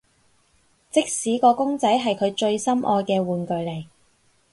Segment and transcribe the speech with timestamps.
[0.89, 3.85] 即使個公仔係佢最心愛嘅玩具嚟